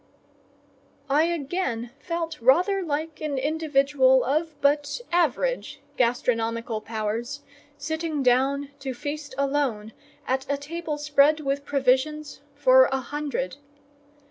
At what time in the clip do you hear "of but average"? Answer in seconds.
4.23-5.79